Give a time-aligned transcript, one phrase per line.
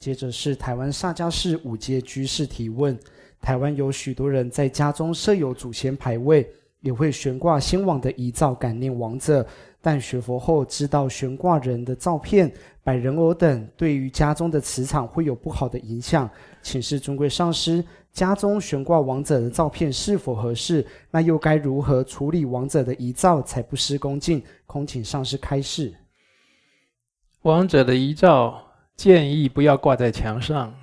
[0.00, 2.98] 接着是台湾萨迦市五阶居士提问：
[3.38, 6.50] 台湾有许多人在家中设有祖先牌位，
[6.80, 9.46] 也会悬挂先王的遗照感念亡者，
[9.82, 12.50] 但学佛后知道悬挂人的照片、
[12.82, 16.28] 摆人偶等对于家中的磁场会有不好的影响。
[16.62, 20.82] 请示尊贵上师，家中悬挂亡者的照片是否合适？
[21.10, 24.42] 那又该如何处理亡者的遗照才不失恭敬？
[24.64, 25.92] 空请上师开示。
[27.42, 28.69] 亡者的遗照。
[29.00, 30.74] 建议不要挂在墙上，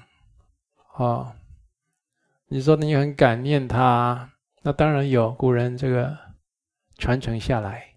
[0.95, 1.35] 哦，
[2.47, 4.31] 你说你很感念他，
[4.63, 6.17] 那当然有古人这个
[6.97, 7.93] 传承下来，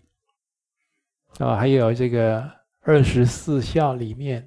[1.39, 2.47] 啊，还有这个
[2.83, 4.47] 二十四孝里面，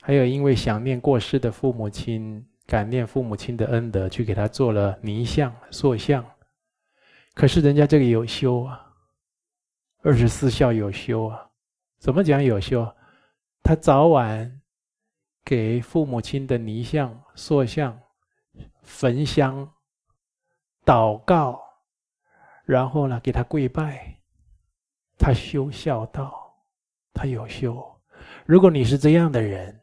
[0.00, 6.24] 还有因为想念过世的父母亲，感念父母亲的恩德，去给他做了泥像、塑像。
[7.34, 8.86] 可是人家这个有修啊，
[10.02, 11.50] 二十四孝有修啊，
[11.98, 12.88] 怎么讲有修？
[13.64, 14.61] 他早晚。
[15.44, 17.98] 给父母亲的泥像、塑像
[18.82, 19.68] 焚香、
[20.84, 21.60] 祷告，
[22.64, 24.18] 然后呢，给他跪拜，
[25.18, 26.32] 他修孝道，
[27.12, 27.84] 他有修。
[28.46, 29.80] 如果你是这样的人，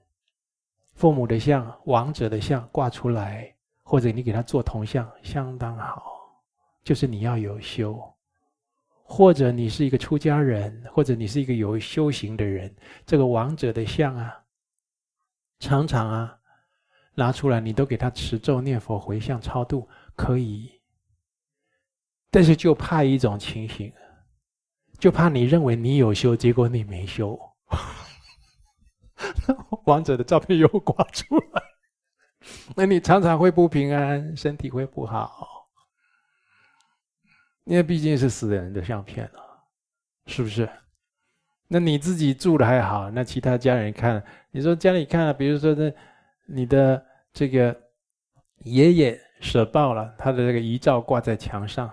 [0.96, 6.04] 父母的像、王者的像挂出来，或者你给他做铜像，相当好，
[6.84, 8.02] 就是你要有修。
[9.04, 12.74] 或者你是一个出家人，或者你是一个有修行的人，
[13.06, 14.40] 这个王者的像啊。
[15.60, 16.40] 常常啊，
[17.16, 20.82] 拿出来你都给他持咒念佛回向超度可以，
[22.32, 23.94] 但是就怕一种情形，
[24.98, 27.38] 就怕你认为你有修，结果你没修，
[29.86, 31.64] 王者的照片又挂出来，
[32.76, 35.68] 那你常常会不平安，身体会不好，
[37.66, 39.42] 因为毕竟是死人的相片了，
[40.28, 40.70] 是不是？
[41.72, 45.94] 那你自己住的还好，那其他家人看，你说家里看，比如说这
[46.48, 47.80] 你的这个
[48.64, 51.88] 爷爷舍报了，他的这个遗照挂在墙上，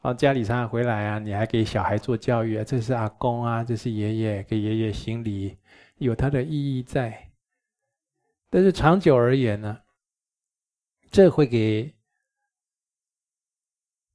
[0.00, 5.56] 啊，家里常常回来啊，你还给小孩做教育啊，这是阿公啊，这是爷爷，给爷爷行礼，
[5.98, 7.30] 有它的意义在。
[8.50, 9.78] 但是长久而言呢，
[11.12, 11.94] 这会给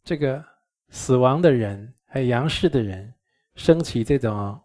[0.03, 0.43] 这个
[0.89, 3.13] 死亡的人还有阳世的人
[3.55, 4.61] 升起这种。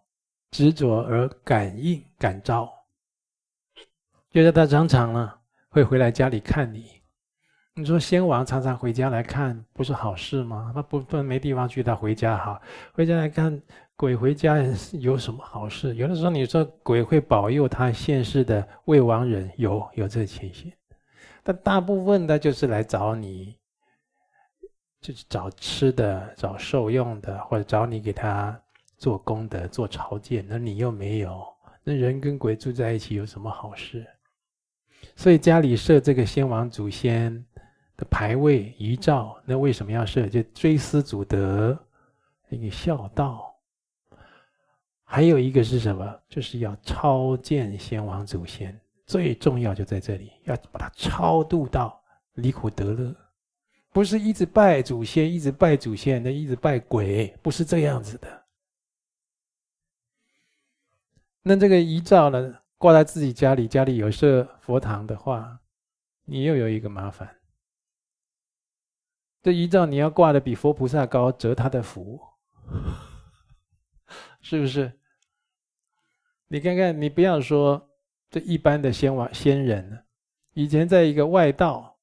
[0.51, 2.71] 执着而感应感召，
[4.29, 5.33] 就是他常常呢
[5.69, 6.85] 会回来家里看你。
[7.75, 10.71] 你说先王常常回家来看，不是好事吗？
[10.73, 12.59] 他不不没地方去，他回家哈，
[12.93, 13.61] 回家来看
[13.95, 14.57] 鬼回家
[14.93, 15.93] 有什么好事？
[15.95, 20.73] 有的时候你说鬼会保佑他现世的未亡人，有有这情形，
[21.43, 23.55] 但大部分的就是来找你，
[24.99, 28.59] 就是找吃的、找受用的，或者找你给他。
[28.97, 31.45] 做功德、做朝见，那你又没有，
[31.83, 34.05] 那人跟鬼住在一起有什么好事？
[35.15, 37.45] 所以家里设这个先王祖先
[37.95, 40.27] 的牌位遗照，那为什么要设？
[40.27, 41.77] 就追思祖德，
[42.49, 43.55] 一个孝道。
[45.03, 46.19] 还有一个是什么？
[46.27, 51.97] 就是要超见先王祖先，最重要就在这里，要把它超度到
[52.33, 53.15] 离苦得乐，
[53.93, 58.36] 不是一直拜祖先，一直拜祖先，那一直拜鬼，不是这样子的。
[61.47, 65.61] 那这个遗照呢，挂在自己家里，家里有设佛堂的话，
[66.25, 67.37] 你又有一个麻烦。
[69.41, 72.19] 这遗照你要挂的比佛菩萨高，折他的福，
[74.41, 74.99] 是不是？
[76.49, 77.91] 你看看，你不要说
[78.29, 80.03] 这一般的仙王仙人，
[80.53, 81.97] 以前在一个外道，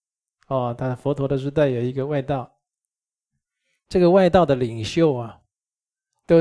[0.47, 2.59] 哦，他佛陀的时代有一个外道，
[3.88, 5.43] 这个外道的领袖啊，
[6.25, 6.37] 都。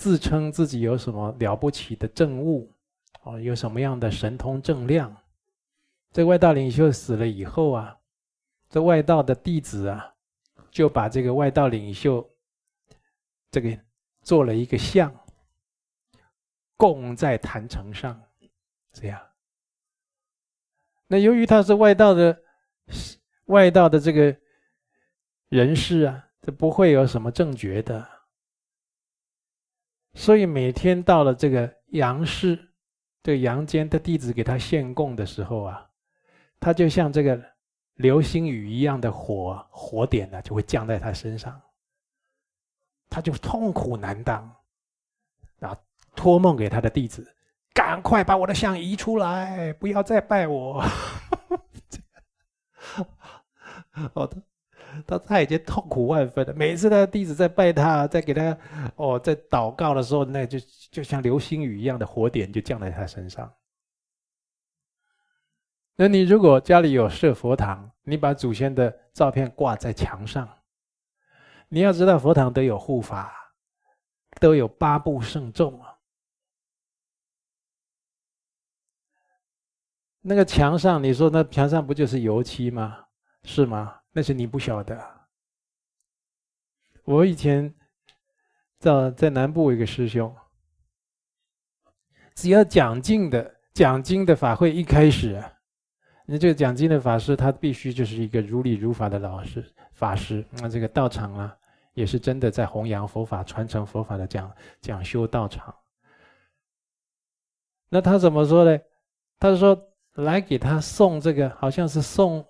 [0.00, 2.72] 自称自己有什么了不起的证悟，
[3.20, 5.14] 哦，有什么样的神通正量？
[6.10, 7.98] 这外道领袖死了以后啊，
[8.70, 10.14] 这外道的弟子啊，
[10.70, 12.26] 就把这个外道领袖
[13.50, 13.78] 这个
[14.22, 15.14] 做了一个像，
[16.78, 18.18] 供在坛城上，
[18.94, 19.20] 这样。
[21.08, 22.42] 那由于他是外道的
[23.44, 24.34] 外道的这个
[25.50, 28.19] 人士啊，这不会有什么正觉的。
[30.14, 32.58] 所以每天到了这个阳世，
[33.22, 35.88] 这个阳间的弟子给他献供的时候啊，
[36.58, 37.40] 他就像这个
[37.94, 41.60] 流星雨一样的火火点呢，就会降在他身上，
[43.08, 44.50] 他就痛苦难当，
[45.58, 45.80] 然后
[46.16, 47.26] 托梦给他的弟子，
[47.72, 50.82] 赶快把我的像移出来，不要再拜我。
[54.14, 54.42] 好的。
[55.06, 56.54] 他他已经痛苦万分了。
[56.54, 58.56] 每次他弟子在拜他，在给他
[58.96, 60.58] 哦，在祷告的时候，那就
[60.90, 63.52] 就像流星雨一样的火点就降在他身上。
[65.96, 70.48] 那你如果家里有设佛堂，你把祖先的照片挂在墙上，
[71.68, 73.32] 你要知道佛堂都有护法，
[74.40, 75.96] 都有八部圣众啊。
[80.22, 83.04] 那个墙上，你说那墙上不就是油漆吗？
[83.42, 83.99] 是吗？
[84.12, 85.00] 那是你不晓得。
[87.04, 87.74] 我以前
[88.78, 90.34] 在在南部有一个师兄，
[92.34, 95.52] 只要讲经的讲经的法会一开始啊。
[96.26, 100.46] 那这个讲经的法师，他必须就是一个如理如法的老师法师。
[100.52, 101.56] 那这个道场啊，
[101.92, 105.74] 也是真的在弘扬佛法、传承佛法的讲讲修道场。
[107.88, 108.80] 那他怎么说呢？
[109.40, 109.76] 他说
[110.14, 112.46] 来给他送这个，好像是送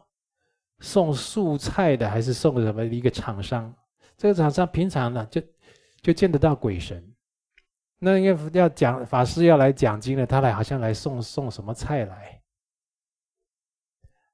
[0.81, 3.73] 送素菜的，还是送什么一个厂商？
[4.17, 5.41] 这个厂商平常呢，就
[6.03, 7.15] 就见得到鬼神。
[7.99, 12.41] 那应该要讲法师要来讲经了，他来好像来送送什么菜来。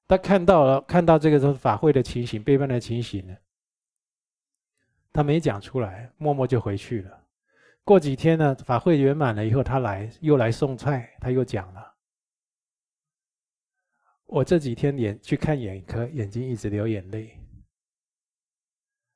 [0.06, 3.36] 他看到了，看到这个法会的情形，背叛的情形呢，
[5.12, 7.24] 他没讲出来，默默就回去了。
[7.82, 11.95] 过几天呢，法会圆满了以后，他来又来送菜，他又讲了。
[14.26, 17.38] 我这几天眼去看眼科，眼睛一直流眼泪。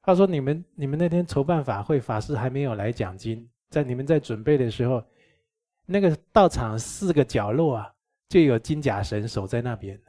[0.03, 5.05] 他说：“你们你们那天筹办法会，法师还没有来讲经，在你们在准备的时候，
[5.85, 7.95] 那个道场四个角落啊，
[8.29, 10.01] 就有金甲神守在那边。”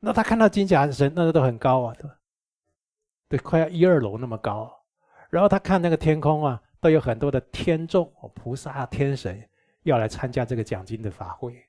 [0.00, 2.18] 那他看到金甲神，那个都很高啊，对吧？
[3.28, 4.70] 对，快要一二楼那么高。
[5.30, 9.48] 然后他看那个天空啊，都有很多的天众、菩萨、天神
[9.84, 11.64] 要来参加这个讲经的法会。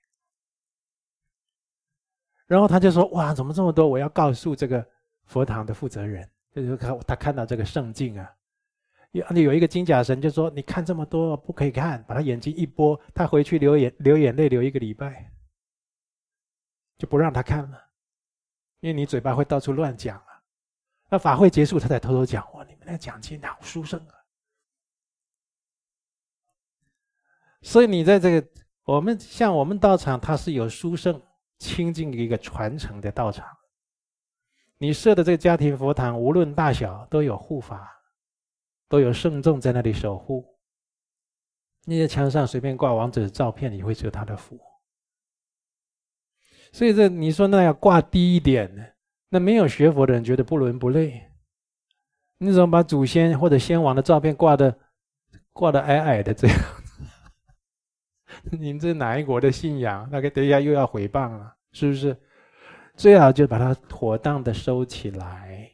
[2.45, 3.87] 然后他就说：“哇，怎么这么多？
[3.87, 4.85] 我要告诉这个
[5.25, 8.29] 佛堂的负责人，就是他他看到这个圣境啊，
[9.11, 15.31] 有有一个金甲神就说：你看这么多不可以看，把他眼睛一拨，他回去流眼流眼泪流一个礼拜，
[16.97, 17.79] 就不让他看了。”
[18.81, 20.43] 因为你嘴巴会到处乱讲啊，
[21.09, 22.43] 那法会结束，他才偷偷讲。
[22.53, 24.13] 哇，你们那讲经好殊胜啊！
[27.61, 28.45] 所以你在这个
[28.83, 31.21] 我们像我们道场，它是有殊胜
[31.63, 33.47] 亲近一个传承的道场。
[34.77, 37.89] 你设的这个家庭佛堂，无论大小，都有护法，
[38.89, 40.45] 都有圣众在那里守护。
[41.85, 44.59] 那些墙上随便挂王者的照片，你会折他的福。
[46.73, 48.95] 所以这你说那要挂低一点？
[49.29, 51.29] 那没有学佛的人觉得不伦不类。
[52.39, 54.77] 你怎么把祖先或者先王的照片挂的
[55.53, 56.57] 挂的矮矮的这样？
[58.51, 60.07] 您这哪一国的信仰？
[60.11, 62.15] 那个等一下又要毁谤了，是不是？
[62.95, 65.71] 最好就把它妥当的收起来，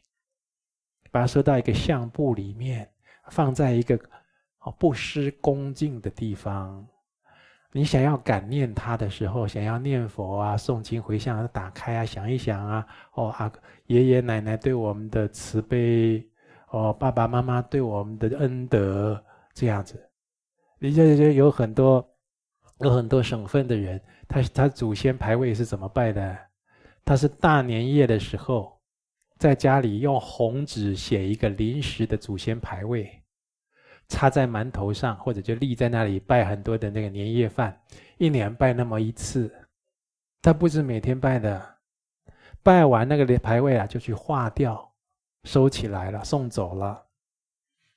[1.10, 2.88] 把它收到一个相簿里面，
[3.30, 3.98] 放在一个
[4.60, 6.86] 哦不失恭敬的地方。
[7.72, 13.52] 你想要感念他的时候，想要念佛啊、诵经回向，打开啊，想一想啊，哦啊，
[13.86, 16.26] 爷爷奶奶对我们的慈悲，
[16.70, 20.08] 哦，爸爸妈妈对我们的恩德，这样子。
[20.78, 22.04] 你这这有很多
[22.80, 26.38] 有很多省份的人，他他祖先牌位是怎么拜的？
[27.04, 28.80] 他是大年夜的时候，
[29.38, 33.16] 在家里用红纸写一个临时的祖先牌位。
[34.08, 37.80] 插在馒头上，或者就立在那里拜很多的那个年夜饭，
[38.18, 39.48] 一年拜那么一次，
[40.42, 41.76] 他不是每天拜的，
[42.60, 44.92] 拜完那个牌位啊，就去化掉，
[45.44, 47.00] 收起来了，送走了，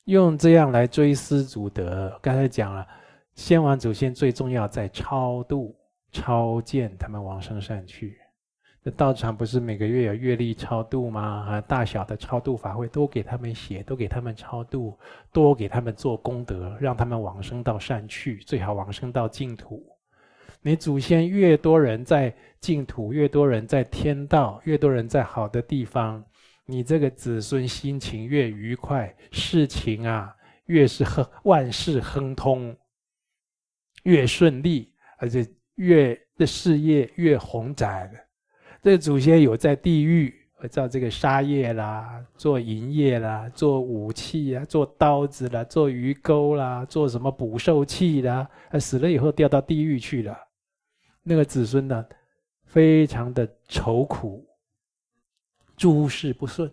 [0.03, 2.15] 用这样来追思祖德。
[2.21, 2.87] 刚才讲了，
[3.35, 5.75] 先王祖先最重要在超度、
[6.11, 8.17] 超荐他们往生善去。
[8.83, 11.45] 这道场不是每个月有月例超度吗？
[11.47, 14.97] 啊，大小的超度法会都给他们写，都给他们超度，
[15.31, 19.81] 多给他们做功德，让他们往生到善去，最好往生到净土。
[20.61, 26.21] 你祖先越多人在净土，越多人在天道，越多人在好的地方，
[26.65, 30.35] 你这个子孙心情越愉快，事情啊
[30.65, 32.75] 越是亨万事亨通，
[34.03, 35.45] 越顺利，而且
[35.75, 38.11] 越的事业越宏展。
[38.81, 40.33] 这个祖先有在地狱
[40.69, 50.37] 造这个杀业啦，做淫业啦，做武器啊，做刀子啦，做鱼钩啦，做什么捕兽器啦，死了以后掉到地狱去了。
[51.21, 52.05] 那个子孙呢，
[52.65, 54.45] 非常的愁苦，
[55.75, 56.71] 诸事不顺。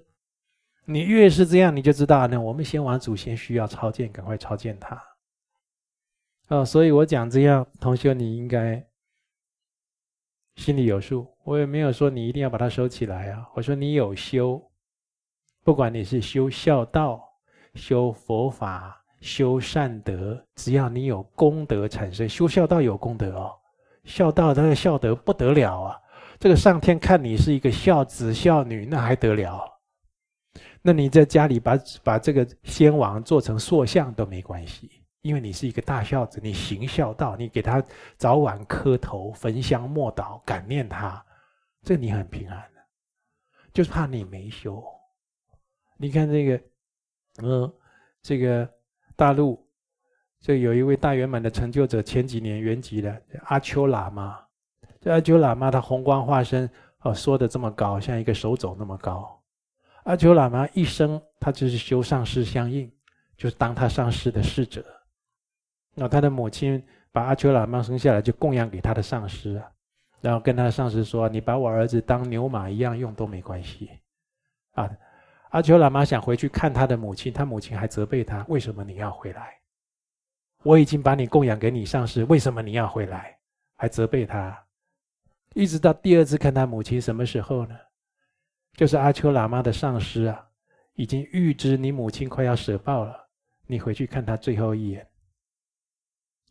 [0.84, 5.00] 你越是这样，你就知道呢，我们先王祖先需要超荐，赶快超荐他。
[6.50, 8.84] 啊，所以我讲这样，同学你应该。
[10.56, 13.48] 心里有数，我也没有说你一定要把它收起来啊。
[13.54, 14.60] 我说你有修，
[15.62, 17.22] 不管你是修孝道、
[17.74, 23.52] 修佛法、修善德，只要你有功德产生，修孝道有功德哦。
[24.04, 25.96] 孝道他的孝德不得了啊，
[26.40, 29.62] 这个上天看你是一个孝子孝女，那还得了？
[30.82, 37.82] 那你在家里把把这个先王做成塑像都没关系，因为你是一个大孝子，你行孝道，你给他
[38.16, 41.22] 早晚磕头、焚香默祷、感念他，
[41.82, 42.80] 这你很平安的。
[43.72, 44.82] 就是怕你没修。
[45.96, 46.60] 你看这个，
[47.42, 47.72] 嗯，
[48.22, 48.68] 这个
[49.14, 49.62] 大陆，
[50.40, 54.40] 这有一位大圆满的成就者，前几年圆寂的阿丘喇嘛。
[55.00, 56.68] 这阿丘喇嘛他红光化身，
[57.00, 59.40] 哦，说的这么高，像一个手肘那么高。
[60.04, 62.90] 阿丘喇嘛一生他就是修上师相应，
[63.36, 64.82] 就是当他上师的侍者。
[66.00, 69.70] 那他的母亲把阿丘喇嘛生下来，就供养给他的上师啊。
[70.22, 73.90] 然后跟他的上司说：“你把我儿子当牛马一样用都没关系。”
[74.72, 74.90] 啊，
[75.50, 79.52] 阿丘喇嘛想回去看他的母亲，他母亲还责备他：“为什么你要回来？
[80.62, 83.36] 我已经把你供养给你上司，为什么你要回来？”
[83.76, 84.58] 还责备他。
[85.52, 87.76] 一直到第二次看他母亲，什么时候呢？
[88.72, 90.48] 就是阿丘喇嘛的上司啊，
[90.94, 93.14] 已经预知你母亲快要舍报了，
[93.66, 95.06] 你回去看他最后一眼。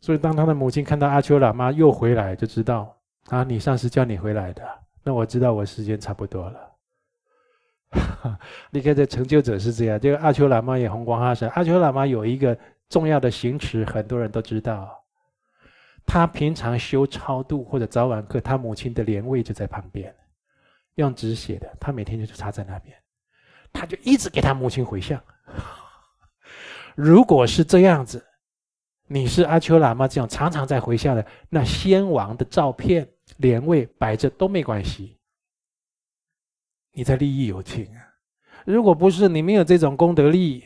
[0.01, 2.95] 所以当他的母亲看到阿丘喇嘛又回来，就知道。
[3.27, 4.63] 啊，你上司叫你回来的，
[5.03, 6.59] 那我知道我时间差不多了。
[8.71, 11.47] 你看这成就者是这样，这个阿丘喇嘛也红光化身。
[11.49, 14.95] 阿丘喇嘛有一个重要的行持，很多人都知道。
[16.07, 20.15] 他平常修超度或者早晚课，他母亲的莲位就在旁边，
[20.95, 22.97] 用纸写的，他每天就插在那边，
[23.71, 25.21] 他就一直给他母亲回向。
[26.95, 28.25] 如果是这样子，
[29.09, 33.07] 你是阿丘喇嘛这种常常在回向的，那先王的照片。
[33.37, 35.15] 连位摆着都没关系，
[36.91, 38.01] 你才利益有情啊！
[38.65, 40.63] 如果不是你没有这种功德力，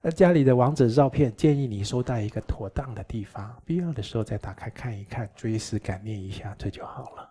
[0.00, 7.30] 那家里的王者照片建议你收在一个妥当的地方，必要的时候再打开看一看，追思感念一下，这就好了。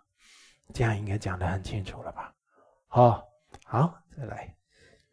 [0.72, 2.34] 这样应该讲得很清楚了吧？
[2.88, 3.24] 好，
[3.66, 4.56] 好，再来。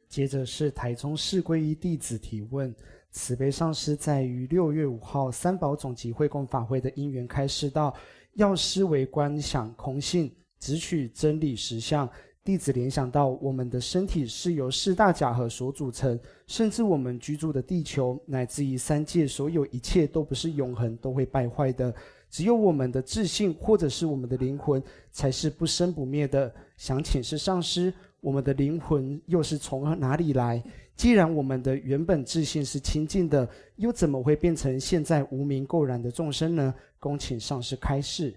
[0.09, 2.73] 接着是台中市皈依弟子提问：
[3.11, 7.95] 慈悲上师在于六月五号三宝总集会供法会的因缘开示道。
[8.35, 12.09] 要思维观想空性，只取真理实相。
[12.45, 21.93] 弟子联想到，我们的身体是由四大假合所组成，甚至我们居住的地球，乃至于三界，所有一切都不是永恒，都会败坏的。
[22.31, 26.55] 只有我们的自信，或者是我们的灵魂，才是不生不灭的。
[26.77, 30.63] 想请示上师，我们的灵魂又是从哪里来？
[30.99, 36.75] 既然我们的原本自信是清净的，又怎么会变成现在无明垢染的众生呢？
[36.99, 38.35] 恭请上师开示。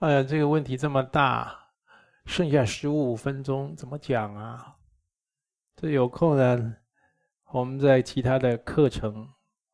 [0.00, 1.56] 哎呀，这个问题这么大，
[2.26, 4.76] 剩下十五分钟怎么讲啊？
[5.74, 6.76] 这有空呢，
[7.50, 9.26] 我们在其他的课程，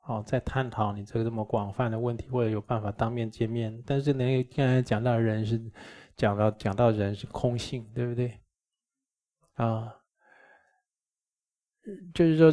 [0.07, 3.83] 哦，再探讨你这个这么广泛的问题，或者有办法当面见面。
[3.85, 5.61] 但是呢，刚才讲到人是
[6.17, 8.39] 讲到讲到人是空性，对不对？
[9.55, 9.97] 啊。
[12.15, 12.53] 就是说，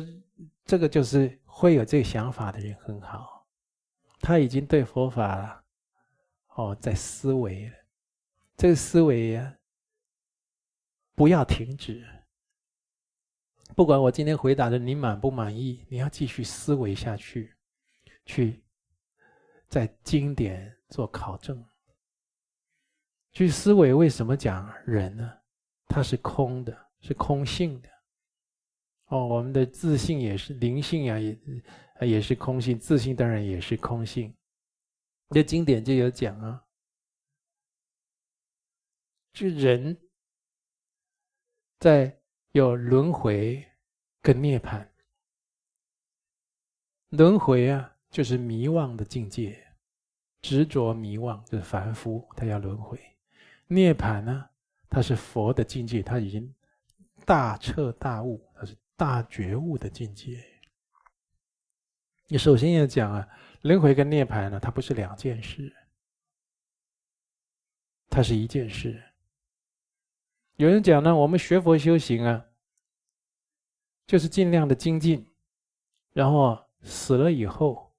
[0.66, 3.46] 这个就是会有这个想法的人很好，
[4.20, 5.64] 他已经对佛法
[6.56, 7.76] 哦在思维了，
[8.56, 9.58] 这个思维呀，
[11.16, 12.06] 不要停止。
[13.76, 17.54] 不管我今天回答的你满不满意，你要继续思维下去，
[18.26, 18.64] 去
[19.68, 21.64] 在经典做考证，
[23.32, 25.38] 去思维为什么讲人呢？
[25.88, 27.90] 他是空的，是空性的。
[29.08, 31.38] 哦，我们的自信也是灵性啊，也
[32.02, 34.34] 也是空性，自信当然也是空性。
[35.30, 36.64] 这经典就有讲啊，
[39.34, 39.98] 就人
[41.80, 42.18] 在
[42.52, 43.66] 有轮回
[44.22, 44.88] 跟涅槃。
[47.10, 49.66] 轮回啊，就是迷惘的境界，
[50.42, 53.00] 执着迷惘就是凡夫，他要轮回。
[53.68, 54.50] 涅槃呢，
[54.90, 56.54] 他是佛的境界，他已经
[57.26, 58.47] 大彻大悟，
[58.98, 60.44] 大觉悟的境界，
[62.26, 63.30] 你首先要讲啊，
[63.62, 65.72] 轮回跟涅槃呢，它不是两件事，
[68.10, 69.04] 它是一件事。
[70.56, 72.44] 有人讲呢，我们学佛修行啊，
[74.08, 75.32] 就是尽量的精进，
[76.14, 77.94] 然后死了以后，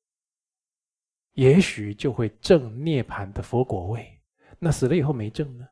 [1.34, 4.20] 也许就会证涅槃的佛果位。
[4.58, 5.68] 那死了以后没证呢？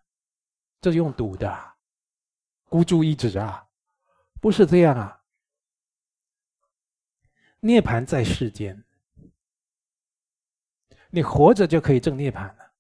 [0.81, 1.75] 这是用赌的，
[2.69, 3.66] 孤注一掷啊！
[4.41, 5.23] 不是这样啊！
[7.61, 8.85] 涅槃在世间，
[11.11, 12.73] 你活着就可以证涅槃了。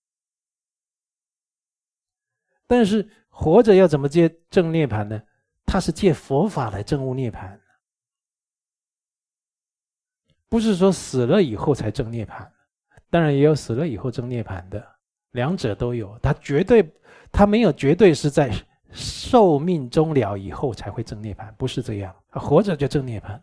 [2.66, 5.22] 但是活着要怎么借证涅槃呢？
[5.64, 7.58] 他是借佛法来证悟涅槃，
[10.48, 12.48] 不是说死了以后才证涅槃。
[13.10, 14.96] 当然也有死了以后证涅槃的，
[15.32, 16.18] 两者都有。
[16.20, 16.92] 他绝对。
[17.32, 18.50] 他没有绝对是在
[18.96, 23.38] 寿命终了以后才会证涅槃，不是这样，他活着就证涅槃。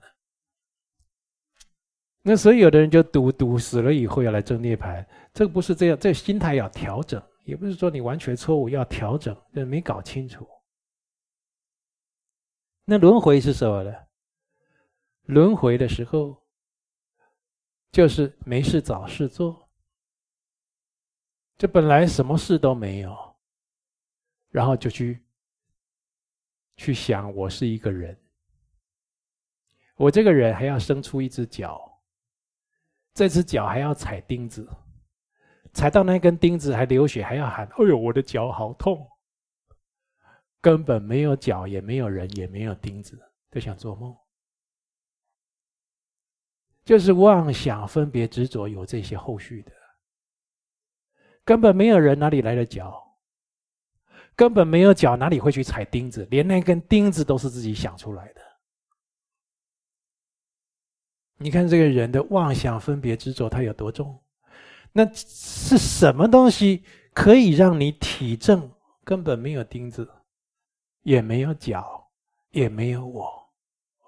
[2.23, 10.47] 那所以有的人就赌赌死了以后要来证涅槃，这个不是这样，这心态要调整，也不是说你完全错误要调整，这没搞清楚。
[12.85, 13.93] 那轮回是什么呢？
[15.23, 16.35] 轮回的时候，
[17.91, 19.69] 就是没事找事做，
[21.57, 23.15] 这本来什么事都没有，
[24.49, 25.23] 然后就去
[26.75, 28.17] 去想我是一个人，
[29.95, 31.79] 我这个人还要生出一只脚。
[33.13, 34.67] 这只脚还要踩钉子，
[35.71, 39.07] 踩到那根钉子还流血，还要喊：“哎呦，我的脚好痛！”
[40.59, 44.17] 根本没有脚，也没有人，也没有钉子，都想做梦。
[46.83, 49.71] 就是妄想、分别、执着，有这些后续的。
[51.45, 53.02] 根本没有人，哪里来的脚？
[54.35, 56.27] 根本没有脚，哪里会去踩钉子？
[56.31, 58.41] 连那根钉子都是自己想出来的。
[61.37, 64.19] 你看这个人的妄想、分别、执着，它有多重？
[64.91, 68.71] 那是什么东西可以让你体证
[69.03, 70.07] 根本没有钉子，
[71.01, 72.07] 也没有脚，
[72.51, 73.29] 也没有我，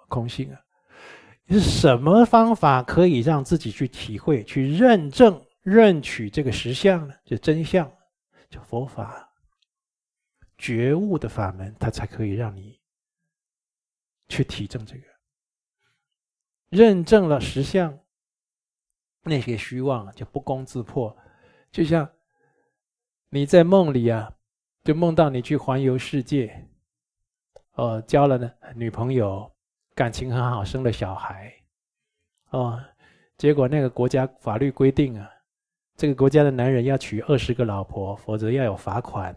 [0.08, 0.62] 空性啊？
[1.50, 7.14] 是什么方法可以让自己去体会、去认证、认取这个实相呢？
[7.26, 7.92] 就真相，
[8.50, 9.25] 就佛法
[10.58, 12.80] 觉悟的法门，它才可以让你
[14.28, 15.04] 去体证这个。
[16.70, 18.00] 认证了实相，
[19.24, 21.16] 那些虚妄就不攻自破。
[21.72, 22.10] 就像
[23.30, 24.34] 你在梦里啊，
[24.84, 26.68] 就梦到你去环游世界，
[27.74, 29.52] 哦，交了呢女朋友，
[29.94, 31.54] 感情很好，生了小孩，
[32.50, 32.82] 哦，
[33.38, 35.30] 结果那个国家法律规定啊，
[35.96, 39.36] 这个国家的男人要娶二十个老婆，否则要有罚款，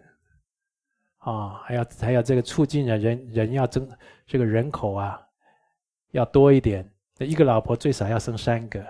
[1.31, 3.89] 啊、还要还要这个促进人人人要增
[4.27, 5.21] 这个人口啊，
[6.11, 6.91] 要多一点。
[7.19, 8.85] 那一个老婆最少要生三个，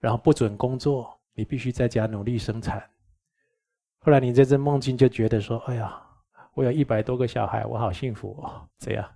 [0.00, 2.82] 然后不准工作，你必须在家努力生产。
[4.00, 6.02] 后来你在这梦境就觉得说：“哎呀，
[6.54, 9.08] 我有一百多个小孩，我好幸福哦。”这样，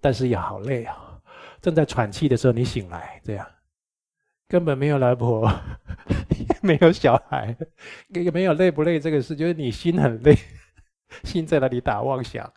[0.00, 1.20] 但是也好累啊。
[1.60, 3.46] 正在喘气的时候，你醒来，这样
[4.48, 5.46] 根本没有老婆，
[6.62, 7.56] 没有小孩，
[8.14, 10.36] 也没有累不累这个事，就是你心很累，
[11.24, 12.52] 心在那里打妄想。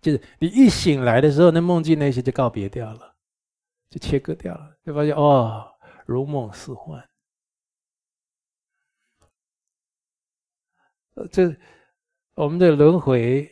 [0.00, 3.16] 就是你一醒来的时候，那梦境那些就告别掉了，
[3.88, 5.72] 就切割掉了，就发现哦，
[6.06, 7.08] 如梦似幻。
[11.30, 11.54] 这
[12.34, 13.50] 我们的轮回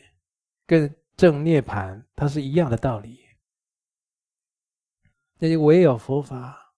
[0.65, 3.19] 跟正涅槃，它是一样的道理。
[5.37, 6.68] 那就唯有佛法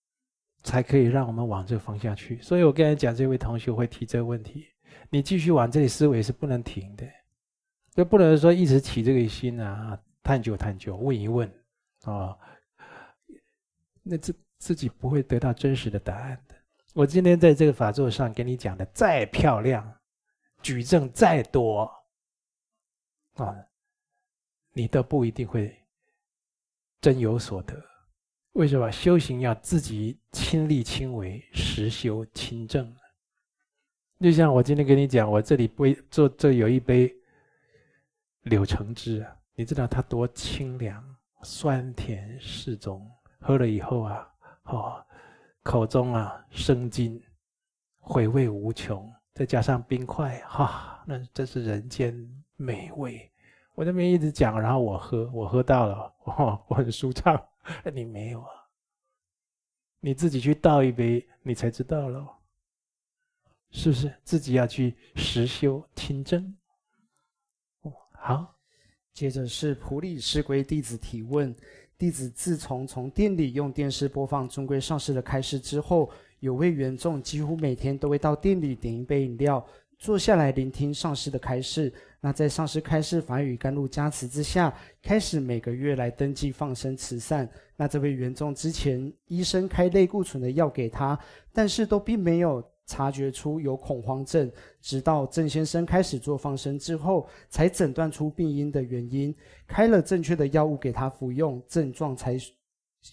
[0.64, 2.42] 才可以让我们往这个方向去。
[2.42, 4.68] 所以我刚才讲，这位同学会提这个问题，
[5.10, 7.08] 你继续往这里思维是不能停的。
[7.94, 11.46] 就不能说一直起这个心啊，探究探究，问一问
[12.04, 12.40] 啊、哦，
[14.02, 16.56] 那自自己不会得到真实的答案的。
[16.94, 19.94] 我今天在这个法座上给你讲的再漂亮，
[20.62, 21.92] 举证再多
[23.34, 23.56] 啊、
[24.72, 25.76] 你都不一定会
[27.02, 27.91] 真有所得。
[28.54, 28.92] 为什么？
[28.92, 32.94] 修行要自己亲力亲为，实修亲证。
[34.20, 37.14] 就像我今天跟你讲，我这里杯做这有一杯。
[38.44, 41.04] 柳橙汁啊，你知道它多清凉，
[41.44, 43.08] 酸甜适中，
[43.40, 44.28] 喝了以后啊，
[44.64, 45.06] 哦，
[45.62, 47.22] 口中啊生津，
[48.00, 53.31] 回味无穷，再加上冰块，哈、那真是人间美味。
[53.74, 57.42] 我这边一直讲，然后我喝，我喝到了，哦， 我很舒畅。
[57.94, 58.50] 你没有啊？
[60.00, 62.28] 你自己去倒一杯，你才知道喽，
[63.70, 64.12] 是不是？
[64.24, 66.56] 自己要去实修听证。
[68.14, 68.56] 好，
[69.14, 71.56] 接着是普理师归弟子提问：
[71.98, 79.66] 弟子自从从店里用电视播放尊贵上师的开示之后，有位缘众几乎每天都会到店里点一杯饮料，
[80.02, 81.94] 坐下来聆听上师的开示。
[82.20, 87.48] 那在上师开示法语甘露加持之下，开始每个月来登记放生慈善。
[87.76, 91.18] 那这位缘众之前医生开类固醇的药给他，
[91.54, 92.62] 但是都并没有。
[92.88, 99.34] 察觉出有恐慌症，直到郑先生开始做放生之后，才诊断出病因的原因，
[99.66, 102.38] 开了正确的药物给他服用，症状才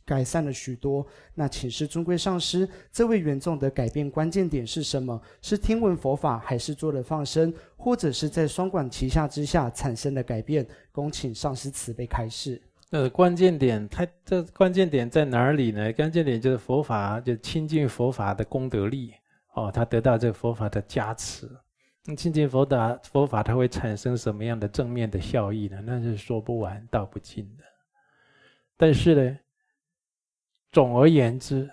[0.05, 1.07] 改善了许多。
[1.35, 5.21] 那请示尊贵上师，这位缘众的改变关键点是什么？
[5.43, 10.67] 是听闻佛法，还是做了放生，或者是在双管齐下之下产生的改变？
[10.93, 12.61] 恭请上师慈悲开示。
[12.91, 15.93] 呃，关键点，它这关键点在哪里呢？
[15.93, 19.13] 关键点就是佛法，就亲近佛法的功德力。
[19.55, 21.51] 哦，他得到这个佛法的加持，
[22.17, 25.83] 亲近佛法，佛法它会产生什么样的正面的效益呢？
[25.85, 27.65] 那是说不完、道不尽的。
[28.77, 29.39] 但是呢，
[30.73, 31.69] 总而言之，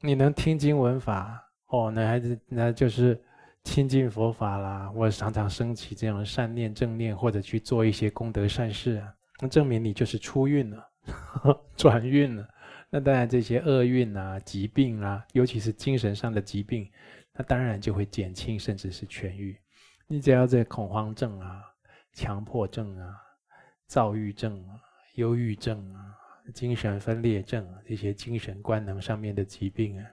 [0.00, 3.20] 你能听经闻法，哦，那还是那就是
[3.64, 4.88] 亲近佛法啦。
[4.88, 10.90] 或者常常升起这样的善念、正念，或者去做一些功德善事啊，那证明你就是出运了，
[11.76, 12.48] 转运了。
[12.88, 16.90] 那当然，这些厄运啊、疾病啊，尤其是精神上的疾病。
[17.34, 19.60] 那当然就会减轻，甚至是痊愈。
[20.06, 21.60] 你只要在恐慌症啊、
[22.12, 23.12] 强迫症啊、
[23.86, 24.80] 躁郁症啊、
[25.16, 26.14] 忧郁症啊、
[26.52, 30.06] 精神分裂症，这些精神官能上面的疾病啊，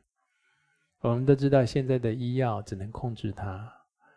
[1.01, 3.71] 我们都知道，现在的医药只能控制它，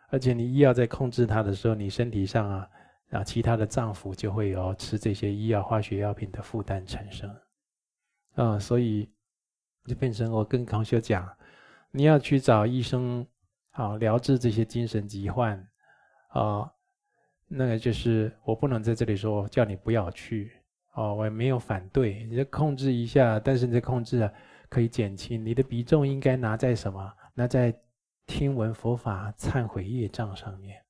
[0.09, 2.69] 而且你医药在控制它的时候，你身体上啊
[3.11, 7.33] 啊其他的脏腑就会有吃这些医药化学药品的负担产生
[8.35, 9.09] 啊，所以
[9.85, 11.27] 就变成我跟同学讲。
[11.89, 13.25] 你要去找医生，
[13.71, 15.57] 好疗治这些精神疾患，
[16.29, 16.69] 啊，
[17.47, 20.51] 那个就是我不能在这里说叫你不要去，
[20.97, 24.33] 哦，我也没有反对，你就控制一下，但是你的控制啊
[24.67, 27.13] 可以减轻，你的比重应该拿在什么？
[27.35, 27.71] 拿在
[28.25, 30.83] 听闻佛法、忏悔业障上面，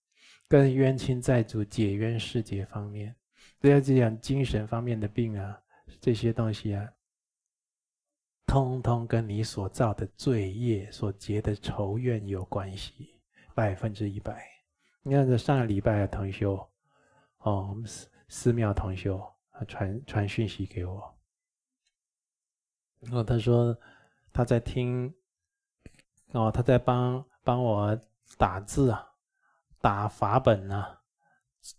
[0.48, 3.13] 跟冤亲债主解冤释结方面，
[3.60, 5.60] 这样这样精神方面的病啊，
[6.00, 6.88] 这些东西啊。
[8.46, 13.20] 通通跟你所造的罪业、所结的仇怨有关系，
[13.54, 14.41] 百分之一百。
[15.04, 16.56] 你看这上个礼拜的同修，
[17.39, 19.22] 哦，我们寺寺庙同修，
[19.65, 21.17] 传传讯息给我，
[23.00, 23.78] 然后他说
[24.34, 25.13] 他在听，
[26.32, 28.00] 哦，他在帮帮我
[28.38, 29.13] 打字啊，
[29.82, 31.02] 打法本啊，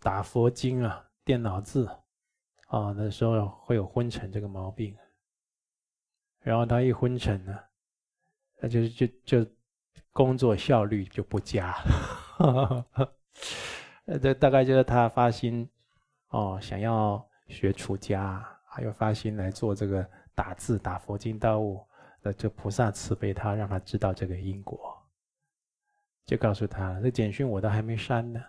[0.00, 1.86] 打佛经啊，电脑字，
[2.68, 4.96] 啊，那时候会有昏沉这个毛病。
[6.40, 7.58] 然后他一昏沉呢，
[8.60, 9.46] 那就就就
[10.12, 11.74] 工作效率就不佳，
[14.06, 15.68] 呃，这大概就是他发心
[16.28, 21.84] 哦，想要学出家，还有发心来做这个打字打佛经道务，
[22.22, 24.96] 那就菩萨慈悲他，让他知道这个因果，
[26.24, 28.42] 就告诉他，这简讯我都还没删呢，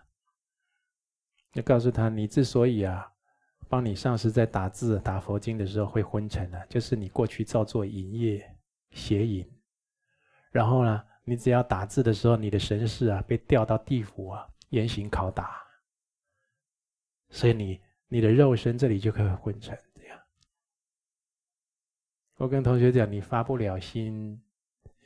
[1.52, 3.12] 就告诉他，你之所以啊。
[3.72, 8.58] 帮你上师在打字、打佛经的时候会昏沉啊，就是你过去造作淫业、
[8.90, 9.48] 邪淫，
[10.50, 15.62] 然后呢，你只要打字的时候，你的神识啊被调到地府啊严刑拷打，
[17.30, 20.20] 所以你你的肉身这里就可以昏沉这样。
[22.36, 24.42] 我跟同学讲，你发不了心，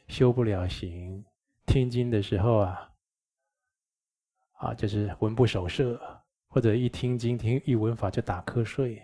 [0.08, 1.24] 修不了行，
[1.68, 2.92] 听经的时候啊，
[4.54, 6.20] 啊就是魂不守舍。
[6.48, 9.02] 或者一听经听一闻法就打瞌睡，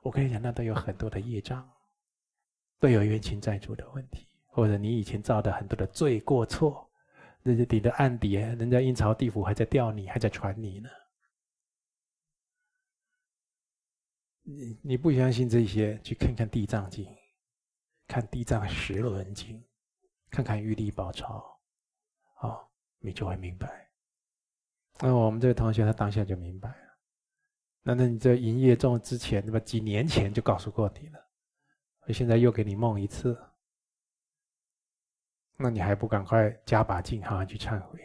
[0.00, 1.62] 我跟你讲，那都有很多的业障，
[2.80, 6.90] 都有冤亲债主的问题，或者你以前造的很多的罪过错，
[7.42, 10.88] 那是你的案底，人家阴曹地府还在调你，还在传你呢。
[14.46, 17.04] 你你不相信这些，去看看《地藏经》，
[18.06, 19.58] 看《地藏十轮经》，
[20.30, 21.58] 看看《玉历宝钞》，
[22.46, 23.88] 哦，你就会明白。
[25.00, 26.76] 那我们这个同学他当下就明白了。
[27.82, 31.18] 那那你在营业中之前，那么几年前就告诉过你了，
[32.06, 33.38] 我现在又给你梦一次，
[35.56, 37.98] 那你还不赶快加把劲，好好去忏悔？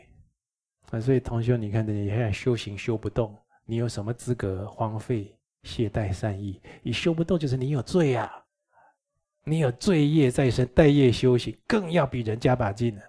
[0.89, 6.61] 啊，所以同学，你看你现在修行修不动，你有什么资格荒废懈怠善意？
[6.81, 8.45] 你修不动，就是你有罪呀、啊，
[9.43, 13.01] 你有罪业在身，待业修行，更要比人加把劲呢。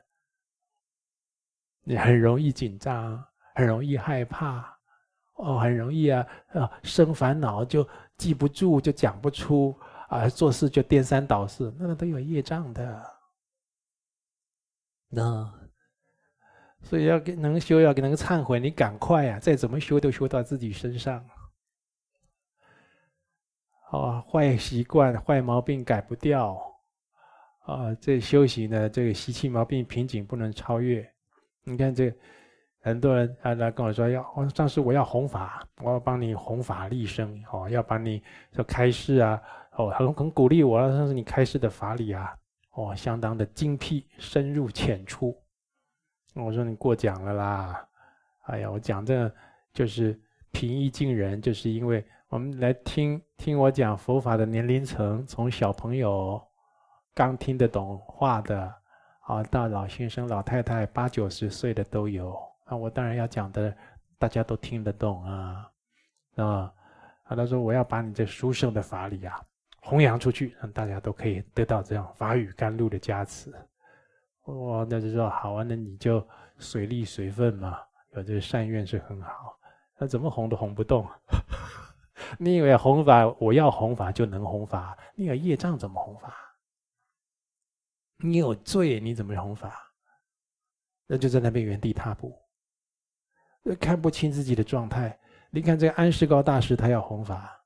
[1.83, 3.25] 你很容易紧张。
[3.53, 4.79] 很容易害怕，
[5.35, 7.87] 哦，很容易啊，啊，生烦恼就
[8.17, 9.77] 记不住，就讲不出
[10.09, 13.05] 啊，做事就颠三倒四，那个都有业障的。
[15.09, 15.53] 那
[16.81, 21.23] 所以要给能修，要给能忏悔，你赶快啊，再怎么修都修到自己身上。
[23.90, 26.61] 啊，坏习惯、坏毛病改不掉，
[27.66, 31.09] 啊，这修行的这个习气毛病瓶颈不能超越。
[31.64, 32.12] 你看这。
[32.83, 38.22] 很多人啊来跟我说要，我上师我要弘法，我要帮你弘法立生哦，要帮你
[38.55, 39.38] 说开示啊，
[39.76, 42.35] 哦很很鼓励我，上师你开示的法理啊，
[42.72, 45.37] 哦相当的精辟深入浅出。
[46.35, 47.87] 我说你过奖了啦，
[48.46, 49.31] 哎呀我讲这
[49.74, 50.18] 就是
[50.50, 56.40] 平易近人，就是因为我们来听听我讲佛法的年龄层，从小朋友
[57.12, 58.73] 刚听得懂话的
[59.23, 62.40] 啊，到老先生老太太八九十岁的都有。
[62.69, 63.77] 那我当然要讲的，
[64.16, 65.69] 大家都听得懂啊，
[66.37, 66.73] 啊，
[67.25, 69.35] 他说我要把你这殊胜的法理啊
[69.83, 73.53] 弘扬出去，让大家都可以得到这样法语甘露的加持。
[74.45, 76.25] 哇，那就说好啊，那你就
[76.59, 77.77] 随力随分嘛，
[78.14, 79.59] 有这个善愿是很好。
[79.99, 81.05] 那怎么弘都弘不动？
[82.38, 84.96] 你以为弘法，我要弘法就能弘法？
[85.14, 86.35] 你有业障怎么弘法？
[88.18, 89.92] 你有罪，你怎么弘法？
[91.06, 92.38] 那就在那边原地踏步，
[93.80, 95.18] 看不清自己的状态。
[95.50, 97.64] 你看这个安世高大师，他要弘法，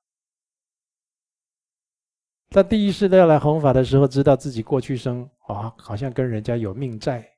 [2.48, 7.28] 他第一世都要来弘法的时候，知道自己过去生啊，好像跟人家有命债，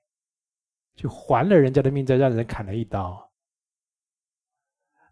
[0.95, 3.26] 就还了人家的命债，让人砍了一刀。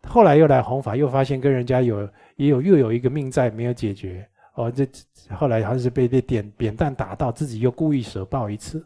[0.06, 4.86] 后来又来弘法，又发现跟人家有也有又有一个命债没有解决哦，这
[5.34, 8.84] 后来好像是被被扁扁担打到，自己又故意舍报一次，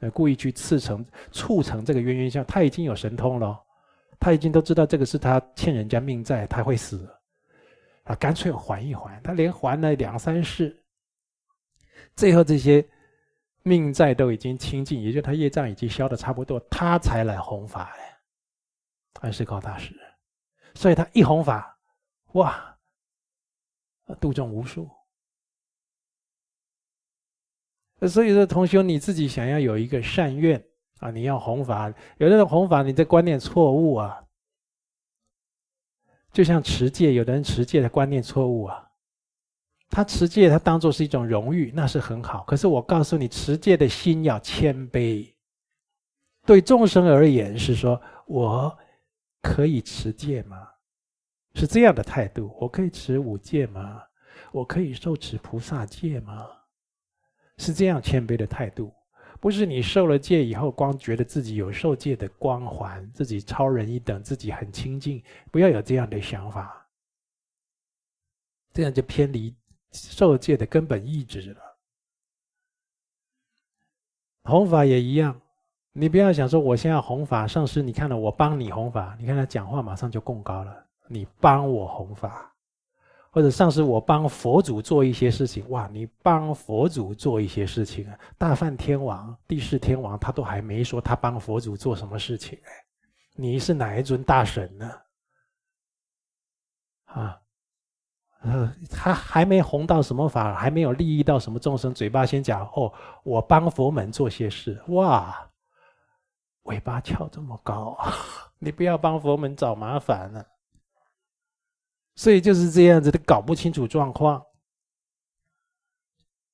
[0.00, 2.44] 呃，故意去刺成促成这个冤冤相。
[2.44, 3.58] 他已经有神通了，
[4.20, 7.08] 他已经都知道这个是他欠人家命债，他会死，
[8.04, 9.18] 啊，干脆还一还。
[9.22, 10.76] 他连还了两三世，
[12.14, 12.84] 最后这些
[13.62, 18.18] 命债都已经清净，也就他业障已经消得差不多，他才来弘法哎，
[19.22, 19.94] 安世高大师。
[20.76, 21.78] 所以他一弘法，
[22.32, 22.78] 哇，
[24.20, 24.86] 度众无数。
[28.06, 30.62] 所以说，同学你自己想要有一个善愿
[30.98, 34.22] 啊，你要弘法，有的人弘法，你的观念错误啊。
[36.30, 38.86] 就像持戒，有的人持戒的观念错误啊，
[39.88, 42.44] 他持戒他当做是一种荣誉，那是很好。
[42.44, 45.34] 可是我告诉你，持戒的心要谦卑，
[46.44, 48.78] 对众生而言是说我。
[49.46, 50.68] 可以持戒吗？
[51.54, 52.52] 是这样的态度。
[52.60, 54.02] 我可以持五戒吗？
[54.50, 56.48] 我可以受持菩萨戒吗？
[57.58, 58.92] 是这样谦卑的态度，
[59.40, 65.22] 不是你受了戒以后，光觉得自己有受戒的光环，自己超人一等，自己很清净。
[65.52, 66.90] 不要有这样的想法，
[68.72, 69.56] 这样就偏离
[69.92, 71.78] 受戒的根本意志了。
[74.42, 75.40] 弘法也一样。
[75.98, 80.84] 你不要想说，我现在弘法，上师，你看了我帮你弘法，你看他讲话马上就贡高了。
[81.08, 82.52] 你帮我弘法，
[83.30, 88.18] 或者上师我帮佛祖做一些事情，哇，你帮佛祖做一些事情啊！
[88.36, 92.58] 大梵天王、帝释天王他都还没说他帮佛祖做什么事情，
[93.34, 94.92] 你是哪一尊大神呢？
[97.06, 97.40] 啊，
[98.42, 105.34] 呃，他还没弘到什么法，还没有利益到什么众生，嘴巴先讲哦，我帮佛门做些事，哇！
[106.66, 107.98] 尾巴翘这么高，
[108.58, 110.46] 你不要帮佛门找麻烦了。
[112.14, 114.42] 所以就是这样子的，搞不清楚状况，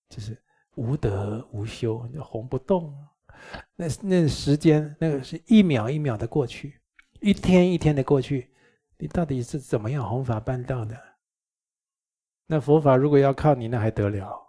[0.09, 0.41] 就是
[0.75, 2.93] 无德无修，就弘不动。
[3.77, 6.81] 那那时间，那个是一秒一秒的过去，
[7.21, 8.53] 一天一天的过去，
[8.99, 11.01] 你到底是怎么样弘法办道的？
[12.47, 14.41] 那佛法如果要靠你，那还得了？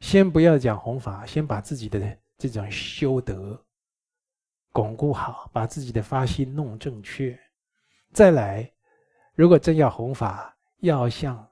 [0.00, 2.18] 先不要讲弘法，先把自己的。
[2.42, 3.64] 这种修德
[4.72, 7.38] 巩固好，把自己的发心弄正确，
[8.12, 8.68] 再来，
[9.36, 11.48] 如果真要弘法，要向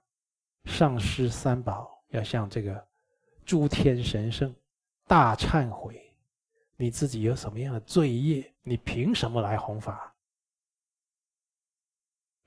[0.65, 2.85] 上师三宝，要向这个
[3.45, 4.53] 诸天神圣
[5.07, 6.13] 大忏悔，
[6.77, 8.53] 你自己有什么样的罪业？
[8.65, 10.13] 你凭什么来弘法？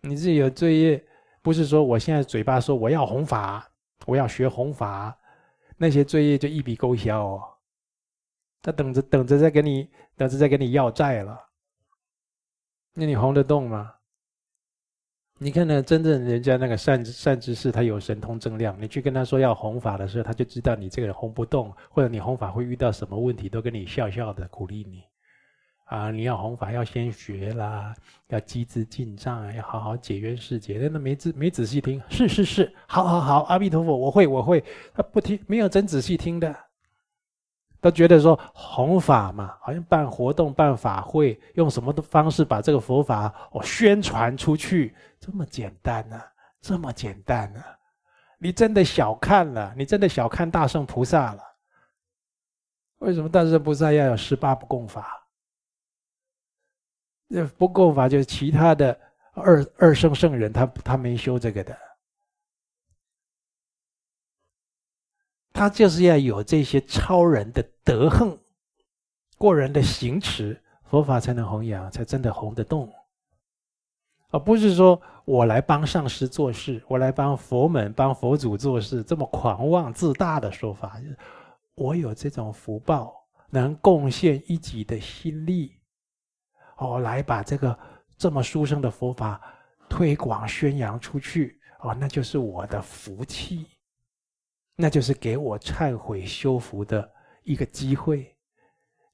[0.02, 1.06] 你自己有罪业，
[1.42, 3.72] 不是说我现在嘴巴说我要弘法，
[4.06, 5.18] 我要学弘法，
[5.78, 7.53] 那些罪业就一笔勾销哦。
[8.64, 11.40] 他等着等着再给你，等着再给你要债了。
[12.96, 13.94] 那你弘得动吗？
[15.40, 15.82] 你看呢？
[15.82, 25.04] 真正人家那个善善知识，他有神通正量，你去跟他说要弘法的时候，他就知道你这个人弘不动，或者你弘法会遇到什么问题，都跟你笑笑的鼓励你。
[25.86, 27.94] 啊，你要弘法要先学啦，
[28.28, 30.78] 要积资净障，要好好解冤释结。
[30.88, 34.64] 那没仔没仔细听，是是是，好好好，阿弥陀佛，我会我会。
[34.94, 36.56] 他不听，没有真仔细听的。
[37.84, 46.18] 都觉得说弘法嘛，好像办活动、办法会，用什么的方式把这个佛法哦宣传出去，这么简单呢、
[46.62, 47.62] 这么简单呢、
[48.40, 51.44] 你真的小看了，你真的小看大圣菩萨了。
[53.00, 55.28] 为什么大圣菩萨要有十八不共法？
[57.28, 58.98] 那不共法就是其他的
[59.34, 61.78] 二二圣圣人，他他没修这个的。
[65.54, 68.38] 他就是要有这些超人的德行、
[69.38, 72.92] 过人的行持，佛法才能弘扬，才真的弘得动。
[74.32, 81.00] 而不是说我来帮上师做事，我来帮佛门、帮佛祖做事，这么狂妄自大的说法。
[81.76, 83.14] 我有这种福报，
[83.52, 85.78] 能贡献一己的心力，
[86.78, 87.78] 哦，来把这个
[88.18, 89.40] 这么殊胜的佛法
[89.88, 93.68] 推广宣扬出去，哦，那就是我的福气。
[94.76, 97.12] 那就是给我忏悔修福的
[97.44, 98.36] 一个机会，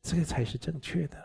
[0.01, 1.17] 这个才是正确的。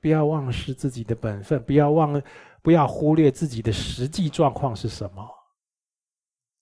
[0.00, 2.20] 不要忘失自己的本分，不要忘，
[2.60, 5.28] 不要忽略自己的实际状况是什么。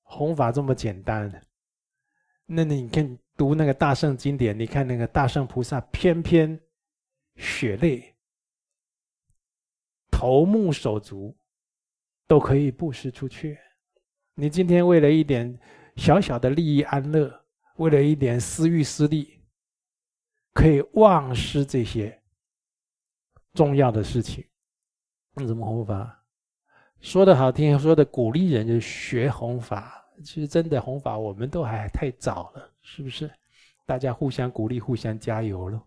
[0.02, 1.46] 弘法这么简单，
[2.44, 6.60] 那你看读那个大圣经典，你看那个大圣菩萨偏偏
[7.36, 8.14] 血泪、
[10.10, 11.36] 头目手足
[12.26, 13.58] 都可以布施出去。
[14.34, 15.58] 你今天为了一点
[16.00, 17.30] 小小的利益安乐，
[17.76, 19.38] 为了一点私欲私利，
[20.54, 22.18] 可以忘失这些。
[23.52, 24.42] 重要的事情，
[25.34, 26.24] 那怎么弘法？
[27.02, 30.02] 说的好听，说的鼓励人就学弘法。
[30.24, 33.30] 其实真的弘法，我们都还太早了，是不是？
[33.84, 35.82] 大家互相鼓励，互相加油了。